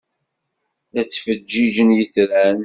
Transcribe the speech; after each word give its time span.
La 0.93 1.01
ttfeǧǧiǧen 1.05 1.89
yitran. 1.97 2.59